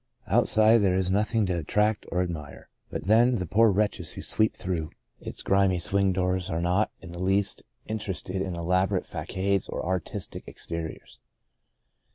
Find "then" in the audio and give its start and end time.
3.03-3.35